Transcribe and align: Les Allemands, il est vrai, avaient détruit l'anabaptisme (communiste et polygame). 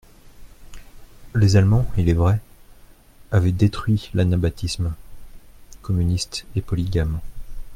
Les 1.35 1.57
Allemands, 1.57 1.85
il 1.95 2.09
est 2.09 2.15
vrai, 2.15 2.39
avaient 3.31 3.51
détruit 3.51 4.09
l'anabaptisme 4.15 4.93
(communiste 5.83 6.47
et 6.55 6.61
polygame). 6.61 7.19